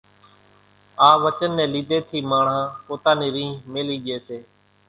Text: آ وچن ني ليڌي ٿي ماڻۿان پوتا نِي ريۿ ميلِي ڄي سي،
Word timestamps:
آ 1.07 1.09
وچن 1.23 1.49
ني 1.57 1.65
ليڌي 1.73 1.99
ٿي 2.09 2.19
ماڻۿان 2.29 2.61
پوتا 2.85 3.11
نِي 3.19 3.27
ريۿ 3.35 3.47
ميلِي 3.71 3.97
ڄي 4.05 4.17
سي، 4.27 4.37